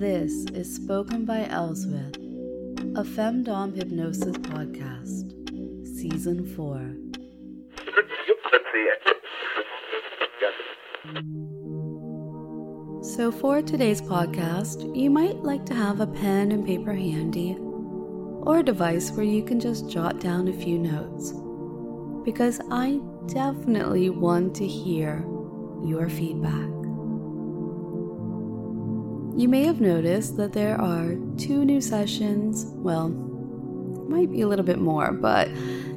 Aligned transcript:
This 0.00 0.46
is 0.54 0.74
Spoken 0.74 1.26
by 1.26 1.44
Elswyth, 1.50 2.16
a 2.96 3.04
Femdom 3.04 3.76
Hypnosis 3.76 4.34
podcast, 4.38 5.34
Season 5.84 6.46
4. 6.56 6.94
So, 13.02 13.30
for 13.30 13.60
today's 13.60 14.00
podcast, 14.00 14.96
you 14.96 15.10
might 15.10 15.36
like 15.42 15.66
to 15.66 15.74
have 15.74 16.00
a 16.00 16.06
pen 16.06 16.50
and 16.50 16.64
paper 16.64 16.94
handy, 16.94 17.58
or 17.60 18.60
a 18.60 18.64
device 18.64 19.10
where 19.10 19.26
you 19.26 19.42
can 19.42 19.60
just 19.60 19.90
jot 19.90 20.18
down 20.18 20.48
a 20.48 20.54
few 20.54 20.78
notes, 20.78 21.34
because 22.24 22.58
I 22.70 23.02
definitely 23.26 24.08
want 24.08 24.56
to 24.56 24.66
hear 24.66 25.26
your 25.84 26.08
feedback. 26.08 26.79
You 29.40 29.48
may 29.48 29.64
have 29.64 29.80
noticed 29.80 30.36
that 30.36 30.52
there 30.52 30.78
are 30.78 31.14
two 31.38 31.64
new 31.64 31.80
sessions. 31.80 32.66
Well, 32.74 33.08
might 33.08 34.30
be 34.30 34.42
a 34.42 34.46
little 34.46 34.66
bit 34.66 34.78
more, 34.78 35.12
but 35.12 35.48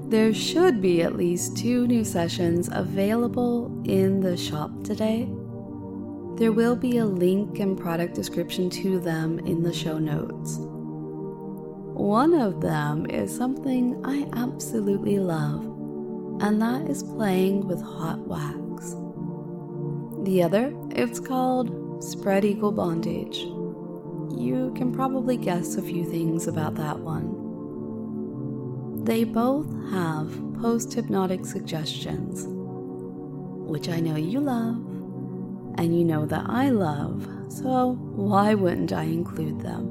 there 0.09 0.33
should 0.33 0.81
be 0.81 1.01
at 1.01 1.17
least 1.17 1.57
two 1.57 1.85
new 1.85 2.05
sessions 2.05 2.69
available 2.71 3.83
in 3.83 4.21
the 4.21 4.37
shop 4.37 4.71
today. 4.85 5.27
There 6.37 6.53
will 6.53 6.77
be 6.77 6.99
a 6.99 7.05
link 7.05 7.59
and 7.59 7.77
product 7.77 8.15
description 8.15 8.69
to 8.69 8.97
them 9.01 9.39
in 9.39 9.61
the 9.61 9.73
show 9.73 9.97
notes. 9.97 10.55
One 10.61 12.33
of 12.33 12.61
them 12.61 13.05
is 13.07 13.35
something 13.35 13.99
I 14.05 14.25
absolutely 14.39 15.19
love, 15.19 15.65
and 16.41 16.61
that 16.61 16.89
is 16.89 17.03
playing 17.03 17.67
with 17.67 17.81
hot 17.81 18.19
wax. 18.19 18.95
The 20.23 20.43
other, 20.43 20.73
it's 20.91 21.19
called 21.19 21.82
Spread 22.03 22.43
Eagle 22.43 22.73
Bondage. 22.73 23.37
You 24.37 24.73
can 24.75 24.91
probably 24.91 25.37
guess 25.37 25.75
a 25.75 25.81
few 25.81 26.03
things 26.03 26.47
about 26.47 26.75
that 26.75 26.99
one. 26.99 29.05
They 29.05 29.23
both 29.23 29.71
have 29.89 30.29
post 30.61 30.93
hypnotic 30.93 31.45
suggestions, 31.45 32.43
which 33.69 33.87
I 33.87 34.01
know 34.01 34.17
you 34.17 34.41
love 34.41 34.75
and 35.77 35.97
you 35.97 36.03
know 36.03 36.25
that 36.25 36.43
I 36.49 36.71
love, 36.71 37.25
so 37.47 37.93
why 37.93 38.53
wouldn't 38.53 38.91
I 38.91 39.03
include 39.03 39.61
them? 39.61 39.87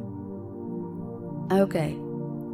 Okay, 1.51 1.97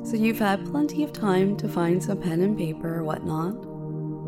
so 0.04 0.14
you've 0.14 0.38
had 0.38 0.64
plenty 0.66 1.02
of 1.02 1.12
time 1.12 1.56
to 1.56 1.68
find 1.68 2.00
some 2.00 2.22
pen 2.22 2.42
and 2.42 2.56
paper 2.56 2.98
or 2.98 3.02
whatnot, 3.02 3.60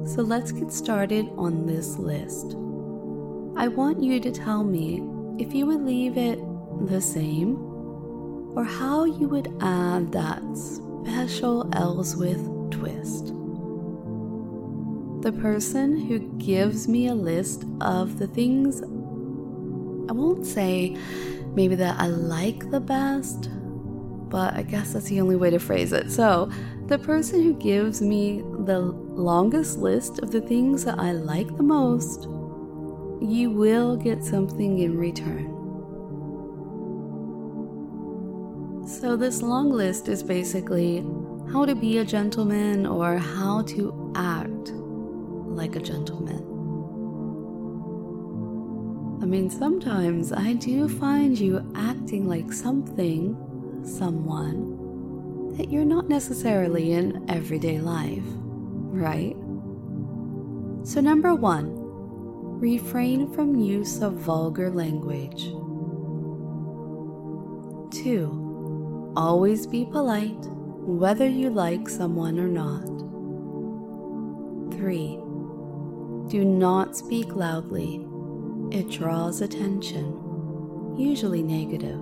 so 0.09 0.23
let's 0.23 0.51
get 0.51 0.73
started 0.73 1.29
on 1.37 1.67
this 1.67 1.99
list. 1.99 2.57
I 3.57 3.69
want 3.69 4.03
you 4.03 4.19
to 4.21 4.33
tell 4.33 4.65
me 4.65 5.05
if 5.41 5.55
you 5.55 5.65
would 5.65 5.81
leave 5.81 6.19
it 6.19 6.39
the 6.87 7.01
same 7.01 7.57
or 8.55 8.63
how 8.63 9.05
you 9.05 9.27
would 9.27 9.49
add 9.61 10.13
that 10.13 10.43
special 10.57 11.65
Elswyth 11.71 12.71
twist. 12.71 13.29
The 15.23 15.33
person 15.41 15.99
who 15.99 16.19
gives 16.39 16.89
me 16.89 17.09
a 17.09 17.15
list 17.15 17.65
of 17.81 18.19
the 18.19 18.27
things 18.27 18.83
I 18.83 20.13
won't 20.13 20.45
say 20.45 20.97
maybe 21.55 21.75
that 21.77 21.99
I 21.99 22.07
like 22.09 22.71
the 22.71 22.81
best, 22.81 23.49
but 24.29 24.55
I 24.55 24.63
guess 24.63 24.93
that's 24.93 25.07
the 25.07 25.21
only 25.21 25.37
way 25.37 25.49
to 25.51 25.59
phrase 25.59 25.93
it. 25.93 26.11
So, 26.11 26.51
the 26.87 26.99
person 26.99 27.43
who 27.43 27.55
gives 27.55 28.03
me 28.03 28.43
the 28.65 28.81
longest 28.81 29.79
list 29.79 30.19
of 30.19 30.33
the 30.33 30.41
things 30.41 30.85
that 30.85 30.99
I 30.99 31.13
like 31.13 31.57
the 31.57 31.63
most, 31.63 32.27
you 33.21 33.51
will 33.51 33.97
get 33.97 34.25
something 34.25 34.79
in 34.79 34.97
return. 34.97 35.57
So, 38.87 39.17
this 39.17 39.43
long 39.43 39.71
list 39.71 40.09
is 40.09 40.23
basically 40.23 41.05
how 41.53 41.65
to 41.65 41.75
be 41.75 41.99
a 41.99 42.05
gentleman 42.05 42.87
or 42.87 43.19
how 43.19 43.63
to 43.63 44.13
act 44.15 44.73
like 44.73 45.77
a 45.77 45.81
gentleman. 45.81 46.47
I 49.23 49.27
mean, 49.27 49.51
sometimes 49.51 50.33
I 50.33 50.55
do 50.55 50.89
find 50.89 51.39
you 51.39 51.71
acting 51.77 52.27
like 52.27 52.53
something, 52.53 53.37
someone, 53.85 55.57
that 55.57 55.71
you're 55.71 55.85
not 55.85 56.09
necessarily 56.09 56.93
in 56.93 57.25
everyday 57.29 57.81
life, 57.81 58.25
right? 58.25 59.37
So, 60.85 61.01
number 61.01 61.35
one, 61.35 61.80
refrain 62.61 63.33
from 63.33 63.55
use 63.57 64.03
of 64.03 64.13
vulgar 64.13 64.71
language. 64.71 65.45
Two, 67.91 69.13
always 69.17 69.67
be 69.67 69.87
polite, 69.87 70.45
whether 70.85 71.27
you 71.27 71.49
like 71.49 71.89
someone 71.89 72.39
or 72.39 72.49
not. 72.49 72.85
Three, 74.77 75.17
do 76.29 76.45
not 76.45 76.95
speak 76.97 77.35
loudly. 77.35 78.07
It 78.71 78.91
draws 78.91 79.41
attention, 79.41 80.95
usually 80.99 81.43
negative. 81.43 81.99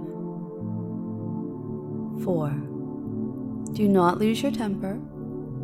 4. 2.25 2.51
Do 3.75 3.89
not 3.89 4.19
lose 4.19 4.43
your 4.43 4.51
temper. 4.51 5.01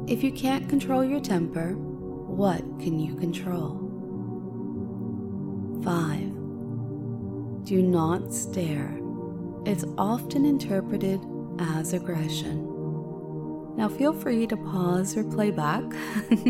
If 0.07 0.23
you 0.23 0.31
can't 0.31 0.69
control 0.69 1.05
your 1.05 1.21
temper, 1.21 1.73
what 1.73 2.61
can 2.79 3.01
you 3.01 3.17
control? 3.17 3.85
5. 5.85 7.65
Do 7.65 7.83
not 7.83 8.33
stare. 8.33 8.99
It's 9.67 9.85
often 9.99 10.47
interpreted 10.47 11.21
as 11.59 11.93
aggression. 11.93 12.71
Now, 13.77 13.89
feel 13.89 14.13
free 14.13 14.47
to 14.47 14.57
pause 14.57 15.17
or 15.17 15.25
play 15.25 15.51
back 15.51 15.83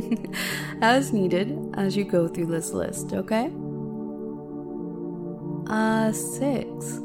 as 0.80 1.12
needed 1.12 1.58
as 1.74 1.96
you 1.96 2.04
go 2.04 2.28
through 2.28 2.46
this 2.46 2.72
list, 2.72 3.12
okay? 3.12 3.50
Uh, 5.66 6.12
6. 6.12 7.00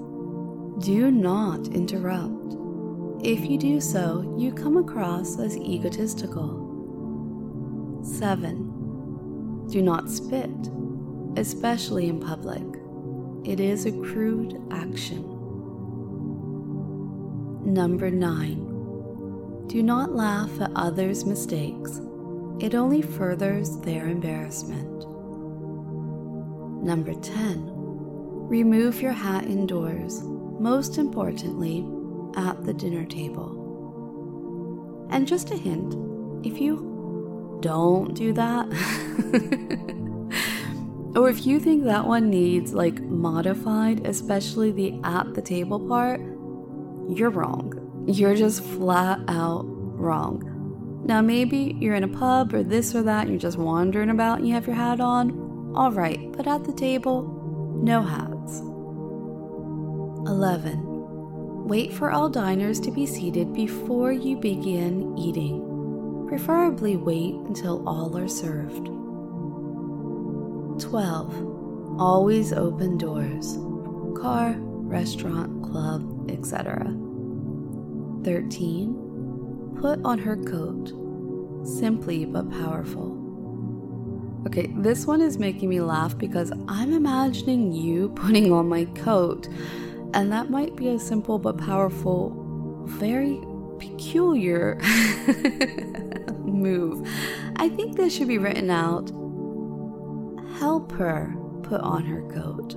Do 0.86 1.10
not 1.10 1.68
interrupt. 1.70 2.56
If 3.24 3.50
you 3.50 3.58
do 3.58 3.82
so, 3.82 4.36
you 4.38 4.54
come 4.54 4.78
across 4.78 5.40
as 5.40 5.58
egotistical. 5.58 6.68
7. 8.04 9.68
Do 9.70 9.82
not 9.82 10.10
spit, 10.10 10.50
especially 11.38 12.10
in 12.10 12.20
public. 12.20 12.64
It 13.46 13.60
is 13.60 13.86
a 13.86 13.92
crude 13.92 14.62
action. 14.72 15.24
Number 17.66 18.10
9. 18.10 19.68
Do 19.68 19.84
not 19.84 20.14
laugh 20.14 20.50
at 20.60 20.72
others' 20.76 21.26
mistakes. 21.26 22.02
It 22.60 22.76
only 22.76 23.02
furthers 23.02 23.78
their 23.82 24.08
embarrassment. 24.08 25.06
Number 26.84 27.14
10. 27.14 27.70
Remove 28.50 29.02
your 29.02 29.12
hat 29.12 29.46
indoors, 29.46 30.22
most 30.24 30.98
importantly, 30.98 31.86
at 32.36 32.66
the 32.66 32.74
dinner 32.74 33.06
table. 33.06 33.56
And 35.12 35.28
just 35.28 35.52
a 35.52 35.58
hint 35.58 35.94
if 36.46 36.60
you 36.60 37.58
don't 37.62 38.14
do 38.14 38.34
that, 38.34 38.66
or 41.16 41.30
if 41.30 41.46
you 41.46 41.60
think 41.60 41.84
that 41.86 42.06
one 42.06 42.30
needs 42.30 42.74
like 42.74 43.02
modified, 43.02 44.06
especially 44.06 44.72
the 44.72 45.00
at 45.04 45.34
the 45.34 45.42
table 45.42 45.80
part, 45.80 46.20
you're 47.10 47.32
wrong. 47.32 48.06
You're 48.08 48.36
just 48.36 48.64
flat 48.64 49.20
out 49.28 49.64
wrong. 49.66 51.04
Now, 51.06 51.22
maybe 51.22 51.76
you're 51.80 51.96
in 51.96 52.04
a 52.04 52.08
pub 52.08 52.54
or 52.54 52.62
this 52.62 52.94
or 52.94 53.02
that, 53.04 53.22
and 53.22 53.32
you're 53.32 53.40
just 53.40 53.58
wandering 53.58 54.12
about 54.12 54.40
and 54.40 54.48
you 54.48 54.54
have 54.54 54.68
your 54.68 54.76
hat 54.76 55.00
on. 55.00 55.74
All 55.76 55.92
right, 55.92 56.32
but 56.34 56.48
at 56.48 56.64
the 56.66 56.74
table, 56.74 57.24
no 57.82 58.04
hats. 58.04 58.60
11. 60.30 61.68
Wait 61.68 61.94
for 61.94 62.12
all 62.12 62.30
diners 62.30 62.80
to 62.82 62.92
be 62.92 63.06
seated 63.06 63.54
before 63.54 64.12
you 64.12 64.38
begin 64.38 65.18
eating. 65.18 66.26
Preferably 66.28 66.96
wait 66.96 67.34
until 67.34 67.88
all 67.88 68.16
are 68.18 68.28
served. 68.28 68.99
12. 70.80 72.00
Always 72.00 72.54
open 72.54 72.98
doors 72.98 73.58
car, 74.20 74.56
restaurant, 74.58 75.64
club, 75.64 76.30
etc. 76.30 76.84
13. 78.24 79.76
Put 79.80 80.04
on 80.04 80.20
her 80.20 80.36
coat. 80.36 80.94
Simply 81.66 82.26
but 82.26 82.50
powerful. 82.52 83.16
Okay, 84.48 84.74
this 84.78 85.06
one 85.06 85.22
is 85.22 85.38
making 85.38 85.70
me 85.70 85.82
laugh 85.82 86.18
because 86.18 86.52
I'm 86.68 86.94
imagining 86.94 87.72
you 87.72 88.10
putting 88.16 88.52
on 88.52 88.68
my 88.68 88.86
coat, 88.86 89.48
and 90.14 90.32
that 90.32 90.50
might 90.50 90.76
be 90.76 90.90
a 90.90 91.00
simple 91.00 91.38
but 91.38 91.58
powerful, 91.58 92.84
very 92.86 93.42
peculiar 93.80 94.80
move. 96.44 97.08
I 97.58 97.70
think 97.70 97.96
this 97.96 98.16
should 98.16 98.28
be 98.28 98.38
written 98.38 98.70
out. 98.70 99.12
Help 100.60 100.92
her 100.92 101.34
put 101.64 101.80
on 101.80 102.04
her 102.04 102.22
coat. 102.34 102.74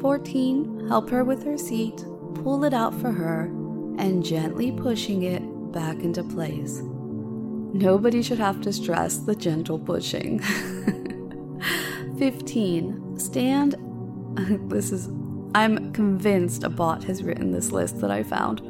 14. 0.00 0.86
Help 0.86 1.10
her 1.10 1.24
with 1.24 1.42
her 1.42 1.58
seat, 1.58 1.96
pull 2.36 2.62
it 2.62 2.72
out 2.72 2.94
for 3.00 3.10
her, 3.10 3.46
and 3.98 4.24
gently 4.24 4.70
pushing 4.70 5.24
it 5.24 5.42
back 5.72 5.96
into 5.98 6.22
place. 6.22 6.80
Nobody 7.72 8.22
should 8.22 8.38
have 8.38 8.60
to 8.60 8.72
stress 8.72 9.18
the 9.18 9.34
gentle 9.34 9.80
pushing. 9.80 10.38
15. 12.18 13.18
Stand. 13.18 13.74
This 14.70 14.92
is. 14.92 15.08
I'm 15.56 15.92
convinced 15.92 16.62
a 16.62 16.68
bot 16.68 17.02
has 17.04 17.24
written 17.24 17.50
this 17.50 17.72
list 17.72 18.00
that 18.00 18.12
I 18.12 18.22
found. 18.22 18.62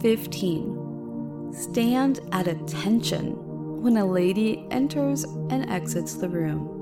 15. 0.00 1.52
Stand 1.52 2.20
at 2.30 2.46
attention 2.46 3.82
when 3.82 3.96
a 3.96 4.06
lady 4.06 4.64
enters 4.70 5.24
and 5.24 5.68
exits 5.68 6.14
the 6.14 6.28
room. 6.28 6.77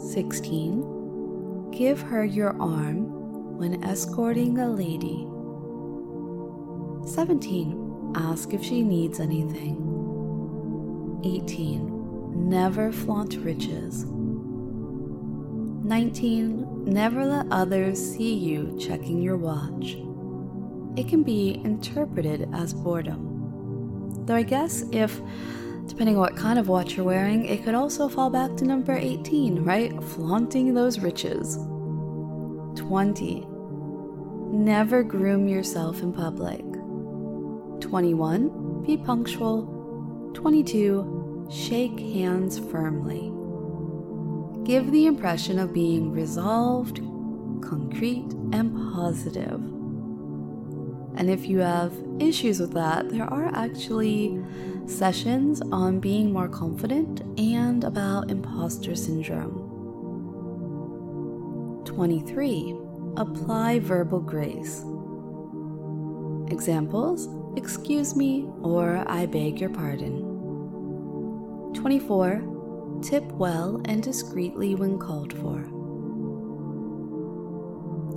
16. 0.00 1.70
Give 1.72 2.00
her 2.00 2.24
your 2.24 2.60
arm 2.60 3.58
when 3.58 3.84
escorting 3.84 4.58
a 4.58 4.68
lady. 4.68 5.26
17. 7.06 8.12
Ask 8.16 8.54
if 8.54 8.64
she 8.64 8.82
needs 8.82 9.20
anything. 9.20 9.76
18. 11.22 12.48
Never 12.48 12.90
flaunt 12.90 13.36
riches. 13.36 14.06
19. 15.84 16.84
Never 16.86 17.26
let 17.26 17.46
others 17.50 17.98
see 17.98 18.34
you 18.34 18.76
checking 18.80 19.20
your 19.20 19.36
watch. 19.36 19.96
It 20.96 21.08
can 21.08 21.22
be 21.22 21.60
interpreted 21.62 22.48
as 22.54 22.72
boredom. 22.72 24.24
Though 24.24 24.36
I 24.36 24.42
guess 24.42 24.82
if, 24.92 25.20
depending 25.90 26.14
on 26.14 26.20
what 26.20 26.36
kind 26.36 26.56
of 26.56 26.68
watch 26.68 26.96
you're 26.96 27.04
wearing, 27.04 27.46
it 27.46 27.64
could 27.64 27.74
also 27.74 28.08
fall 28.08 28.30
back 28.30 28.56
to 28.56 28.64
number 28.64 28.96
18, 28.96 29.64
right? 29.64 29.92
Flaunting 30.04 30.72
those 30.72 31.00
riches. 31.00 31.56
20. 32.76 33.44
Never 34.52 35.02
groom 35.02 35.48
yourself 35.48 36.00
in 36.00 36.12
public. 36.12 36.62
21. 37.80 38.84
Be 38.86 38.96
punctual. 38.96 40.30
22. 40.34 41.48
Shake 41.50 41.98
hands 41.98 42.60
firmly. 42.60 43.32
Give 44.64 44.92
the 44.92 45.06
impression 45.06 45.58
of 45.58 45.72
being 45.72 46.12
resolved, 46.12 46.98
concrete, 47.62 48.32
and 48.52 48.94
positive. 48.94 49.60
And 51.16 51.28
if 51.28 51.46
you 51.46 51.58
have 51.58 51.92
issues 52.20 52.60
with 52.60 52.74
that, 52.74 53.08
there 53.10 53.24
are 53.24 53.46
actually 53.54 54.40
sessions 54.90 55.62
on 55.72 56.00
being 56.00 56.32
more 56.32 56.48
confident 56.48 57.20
and 57.38 57.84
about 57.84 58.30
imposter 58.30 58.94
syndrome. 58.94 59.68
23. 61.84 62.76
Apply 63.16 63.78
verbal 63.78 64.20
grace. 64.20 64.84
Examples 66.52 67.28
Excuse 67.56 68.14
me, 68.14 68.48
or 68.62 69.02
I 69.08 69.26
beg 69.26 69.60
your 69.60 69.70
pardon. 69.70 70.22
24. 71.74 73.00
Tip 73.02 73.24
well 73.32 73.82
and 73.86 74.00
discreetly 74.02 74.76
when 74.76 74.98
called 74.98 75.32
for. 75.32 75.64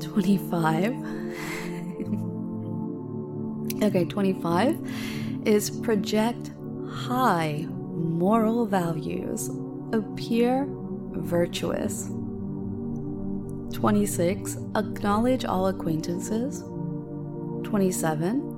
25. 0.03 0.93
okay, 3.83 4.05
25 4.05 5.47
is 5.47 5.71
project 5.71 6.51
high 6.93 7.65
moral 7.69 8.65
values, 8.65 9.49
appear 9.91 10.65
virtuous. 10.69 12.09
26. 13.73 14.57
Acknowledge 14.75 15.45
all 15.45 15.67
acquaintances. 15.67 16.63
27 17.63 18.53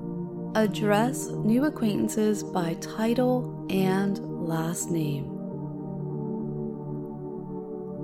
address 0.56 1.26
new 1.28 1.66
acquaintances 1.66 2.42
by 2.42 2.72
title 2.80 3.66
and 3.68 4.18
last 4.48 4.90
name. 4.90 5.24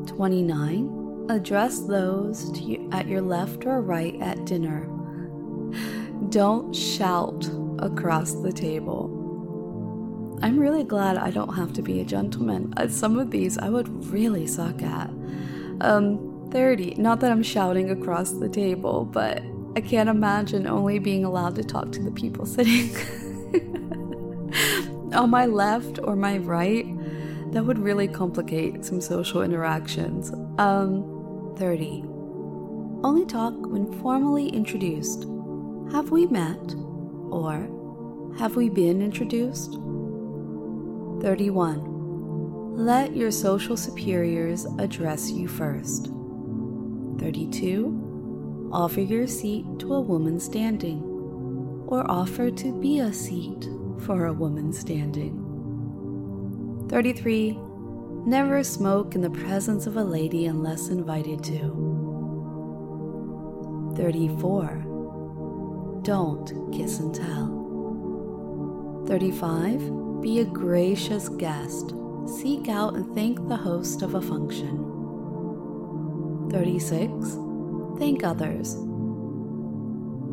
29. 0.07 1.27
Address 1.31 1.81
those 1.81 2.59
you, 2.61 2.91
at 2.93 3.09
your 3.09 3.23
left 3.23 3.65
or 3.65 3.81
right 3.81 4.21
at 4.21 4.45
dinner. 4.45 4.87
Don't 6.29 6.77
shout 6.77 7.49
across 7.79 8.35
the 8.35 8.53
table. 8.53 9.22
I'm 10.43 10.59
really 10.59 10.83
glad 10.83 11.17
I 11.19 11.31
don't 11.31 11.55
have 11.55 11.73
to 11.75 11.83
be 11.83 12.01
a 12.01 12.05
gentleman. 12.05 12.75
Uh, 12.77 12.89
some 12.89 13.17
of 13.17 13.31
these 13.31 13.59
I 13.59 13.69
would 13.69 13.89
really 14.07 14.49
suck 14.49 14.83
at. 14.83 15.09
Um, 15.81 16.49
30. 16.51 16.97
Not 16.97 17.21
that 17.21 17.31
I'm 17.31 17.45
shouting 17.45 17.91
across 17.91 18.33
the 18.33 18.49
table, 18.49 19.05
but 19.05 19.41
I 19.77 19.81
can't 19.81 20.09
imagine 20.09 20.67
only 20.67 20.99
being 20.99 21.25
allowed 21.25 21.55
to 21.57 21.65
talk 21.65 21.93
to 21.93 22.03
the 22.03 22.11
people 22.11 22.45
sitting 22.57 22.91
on 25.15 25.31
my 25.31 25.47
left 25.47 26.01
or 26.03 26.17
my 26.17 26.39
right. 26.39 26.87
That 27.53 27.65
would 27.65 27.79
really 27.79 28.09
complicate 28.09 28.85
some 28.85 29.01
social 29.01 29.43
interactions. 29.43 30.33
Um, 30.59 31.55
30. 31.57 32.03
Only 33.05 33.27
talk 33.27 33.55
when 33.67 33.93
formally 34.01 34.49
introduced. 34.49 35.25
Have 35.93 36.11
we 36.11 36.27
met? 36.27 36.75
Or 37.31 37.69
have 38.39 38.57
we 38.57 38.69
been 38.71 39.03
introduced? 39.03 39.79
31. 41.23 42.77
Let 42.77 43.15
your 43.15 43.31
social 43.31 43.77
superiors 43.77 44.67
address 44.79 45.31
you 45.31 45.47
first. 45.47 46.11
32 47.19 48.71
offer 48.73 49.01
your 49.01 49.29
seat 49.29 49.65
to 49.79 49.95
a 49.95 50.01
woman 50.01 50.41
standing, 50.41 51.01
or 51.87 52.11
offer 52.11 52.51
to 52.51 52.81
be 52.81 52.99
a 52.99 53.13
seat 53.13 53.69
for 54.01 54.27
a 54.27 54.33
woman 54.33 54.73
standing. 54.73 55.39
33. 56.89 57.57
Never 58.27 58.65
smoke 58.65 59.15
in 59.15 59.21
the 59.21 59.31
presence 59.31 59.87
of 59.87 59.97
a 59.97 60.03
lady 60.03 60.47
unless 60.47 60.89
invited 60.89 61.45
to. 61.45 63.95
34. 63.97 66.03
Don't 66.03 66.73
kiss 66.73 66.99
and 66.99 67.15
tell. 67.15 67.47
35. 69.07 70.02
Be 70.23 70.39
a 70.39 70.45
gracious 70.45 71.29
guest. 71.29 71.95
Seek 72.27 72.69
out 72.69 72.95
and 72.95 73.15
thank 73.15 73.47
the 73.49 73.57
host 73.57 74.03
of 74.03 74.15
a 74.15 74.23
function. 74.23 74.89
36 76.51 77.37
Thank 77.99 78.25
others. 78.25 78.75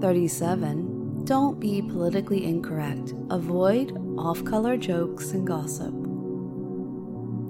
37. 0.01 1.25
Don't 1.25 1.60
be 1.60 1.81
politically 1.84 2.46
incorrect. 2.46 3.13
Avoid 3.29 3.96
off 4.17 4.43
color 4.43 4.75
jokes 4.75 5.31
and 5.34 5.46
gossip. 5.46 5.93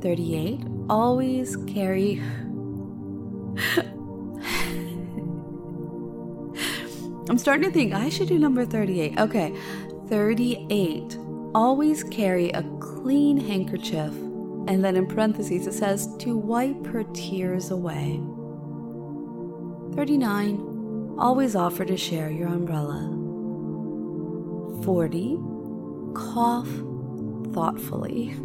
38. 0.01 0.60
Always 0.89 1.55
carry. 1.67 2.22
I'm 7.29 7.38
starting 7.38 7.69
to 7.69 7.74
think 7.74 7.93
I 7.93 8.10
should 8.10 8.27
do 8.27 8.39
number 8.39 8.65
38. 8.65 9.19
Okay, 9.19 9.53
38. 10.08 11.17
Always 11.56 12.03
carry 12.03 12.51
a 12.51 12.63
clean 12.79 13.38
handkerchief. 13.38 14.13
And 14.68 14.86
then 14.86 14.96
in 14.96 15.08
parentheses 15.08 15.65
it 15.65 15.74
says 15.74 16.15
to 16.18 16.38
wipe 16.38 16.86
her 16.88 17.03
tears 17.13 17.72
away. 17.72 18.22
39. 19.96 21.15
Always 21.18 21.56
offer 21.56 21.86
to 21.86 21.98
share 21.98 22.29
your 22.29 22.50
umbrella. 22.50 23.15
40. 24.84 25.39
Cough 26.13 26.70
thoughtfully. 27.53 28.36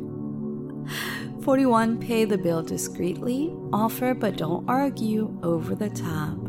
41. 1.42 1.98
Pay 1.98 2.24
the 2.24 2.38
bill 2.38 2.62
discreetly. 2.62 3.54
Offer 3.72 4.14
but 4.14 4.38
don't 4.38 4.66
argue 4.68 5.38
over 5.42 5.74
the 5.74 5.90
tab. 5.90 6.40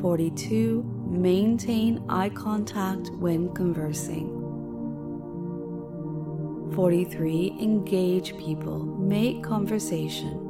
42. 0.00 0.82
Maintain 1.06 2.04
eye 2.08 2.30
contact 2.30 3.10
when 3.12 3.54
conversing. 3.54 4.43
43. 6.74 7.56
Engage 7.60 8.36
people. 8.36 8.84
Make 8.84 9.44
conversation. 9.44 10.40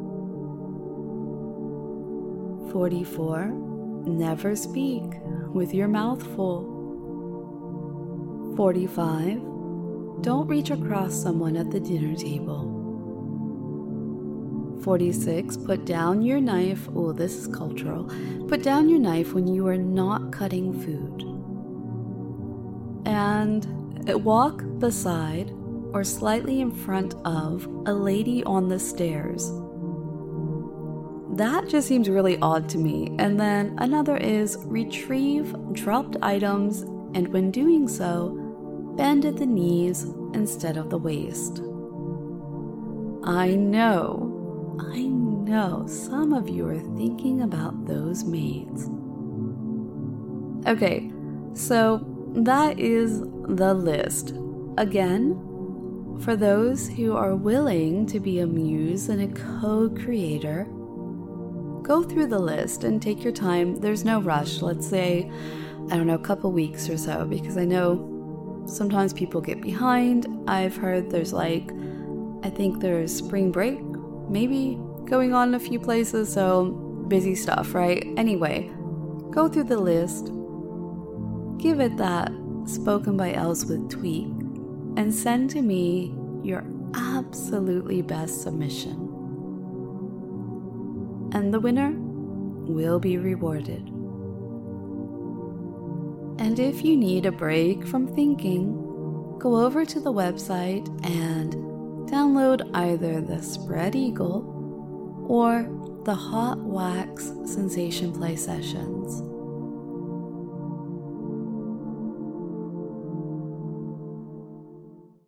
44. 2.72 3.48
Never 4.06 4.56
speak 4.56 5.02
with 5.52 5.74
your 5.74 5.88
mouth 5.88 6.22
full. 6.34 6.72
45. 8.56 9.36
Don't 10.22 10.46
reach 10.46 10.70
across 10.70 11.12
someone 11.14 11.56
at 11.58 11.70
the 11.70 11.80
dinner 11.80 12.16
table. 12.16 12.70
46. 14.82 15.58
Put 15.58 15.84
down 15.84 16.22
your 16.22 16.40
knife. 16.40 16.88
Oh, 16.94 17.12
this 17.12 17.36
is 17.36 17.46
cultural. 17.48 18.10
Put 18.48 18.62
down 18.62 18.88
your 18.88 18.98
knife 18.98 19.34
when 19.34 19.46
you 19.46 19.66
are 19.66 19.76
not 19.76 20.32
cutting 20.32 20.72
food. 20.72 21.22
And 23.06 23.66
walk 24.24 24.62
beside 24.78 25.52
or 25.94 26.04
slightly 26.04 26.60
in 26.60 26.70
front 26.70 27.14
of 27.24 27.66
a 27.86 27.94
lady 27.94 28.44
on 28.44 28.68
the 28.68 28.78
stairs 28.78 29.50
that 31.36 31.68
just 31.68 31.88
seems 31.88 32.08
really 32.08 32.38
odd 32.38 32.68
to 32.68 32.78
me. 32.78 33.14
And 33.18 33.40
then 33.40 33.74
another 33.78 34.16
is 34.16 34.56
retrieve 34.60 35.54
dropped 35.72 36.16
items, 36.22 36.82
and 37.14 37.28
when 37.28 37.50
doing 37.50 37.88
so, 37.88 38.30
bend 38.96 39.24
at 39.24 39.36
the 39.36 39.46
knees 39.46 40.04
instead 40.32 40.76
of 40.76 40.90
the 40.90 40.98
waist. 40.98 41.60
I 43.24 43.54
know, 43.56 44.76
I 44.92 45.02
know 45.02 45.86
some 45.88 46.32
of 46.32 46.48
you 46.48 46.68
are 46.68 46.78
thinking 46.96 47.42
about 47.42 47.86
those 47.86 48.22
maids. 48.24 48.88
Okay, 50.68 51.10
so 51.54 52.04
that 52.36 52.78
is 52.78 53.20
the 53.20 53.74
list. 53.74 54.34
Again, 54.76 55.40
for 56.20 56.36
those 56.36 56.88
who 56.88 57.16
are 57.16 57.34
willing 57.34 58.06
to 58.06 58.20
be 58.20 58.40
a 58.40 58.46
muse 58.46 59.08
and 59.08 59.22
a 59.22 59.40
co 59.40 59.90
creator, 59.90 60.66
go 61.82 62.02
through 62.02 62.28
the 62.28 62.38
list 62.38 62.84
and 62.84 63.00
take 63.00 63.22
your 63.22 63.32
time. 63.32 63.76
There's 63.76 64.04
no 64.04 64.20
rush. 64.20 64.62
Let's 64.62 64.88
say, 64.88 65.30
I 65.90 65.96
don't 65.96 66.06
know, 66.06 66.14
a 66.14 66.18
couple 66.18 66.50
weeks 66.50 66.88
or 66.88 66.96
so, 66.96 67.26
because 67.26 67.56
I 67.56 67.64
know 67.64 68.62
sometimes 68.66 69.12
people 69.12 69.40
get 69.40 69.60
behind. 69.60 70.26
I've 70.48 70.76
heard 70.76 71.10
there's 71.10 71.32
like, 71.32 71.70
I 72.42 72.50
think 72.50 72.80
there's 72.80 73.14
spring 73.14 73.52
break, 73.52 73.80
maybe 74.28 74.78
going 75.04 75.34
on 75.34 75.48
in 75.48 75.54
a 75.54 75.60
few 75.60 75.78
places, 75.78 76.32
so 76.32 76.72
busy 77.08 77.34
stuff, 77.34 77.74
right? 77.74 78.06
Anyway, 78.16 78.70
go 79.30 79.48
through 79.48 79.64
the 79.64 79.78
list, 79.78 80.26
give 81.58 81.80
it 81.80 81.96
that 81.98 82.32
spoken 82.66 83.16
by 83.16 83.32
Elswyth 83.32 83.90
tweak, 83.90 84.32
and 84.96 85.12
send 85.12 85.50
to 85.50 85.62
me 85.62 86.14
your 86.42 86.64
absolutely 86.94 88.02
best 88.02 88.42
submission. 88.42 89.10
And 91.32 91.52
the 91.52 91.60
winner 91.60 91.92
will 91.92 92.98
be 92.98 93.18
rewarded. 93.18 93.88
And 96.38 96.58
if 96.58 96.84
you 96.84 96.96
need 96.96 97.26
a 97.26 97.32
break 97.32 97.86
from 97.86 98.06
thinking, 98.06 99.38
go 99.38 99.56
over 99.64 99.84
to 99.84 100.00
the 100.00 100.12
website 100.12 100.86
and 101.04 101.54
download 102.08 102.68
either 102.74 103.20
the 103.20 103.42
Spread 103.42 103.94
Eagle 103.94 105.26
or 105.28 105.68
the 106.04 106.14
Hot 106.14 106.58
Wax 106.58 107.32
Sensation 107.44 108.12
Play 108.12 108.36
sessions. 108.36 109.22